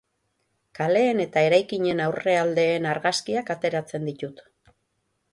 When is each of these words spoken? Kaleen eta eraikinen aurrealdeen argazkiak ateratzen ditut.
Kaleen 0.77 1.19
eta 1.25 1.43
eraikinen 1.47 2.01
aurrealdeen 2.05 2.87
argazkiak 2.93 3.51
ateratzen 3.57 4.09
ditut. 4.09 4.41